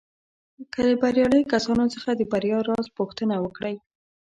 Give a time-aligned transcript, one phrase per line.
[0.73, 3.75] که د برياليو کسانو څخه د بريا راز پوښتنه وکړئ.